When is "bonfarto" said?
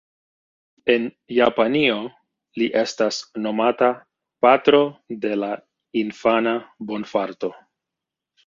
6.93-7.53